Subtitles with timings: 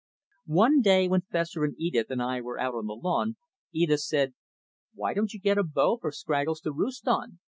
[0.47, 3.35] ]One day when Fessor and Edith and I were out on the lawn,
[3.71, 4.33] Edith said:
[4.95, 7.37] "Why don't you get a bough for Scraggles to roost on?"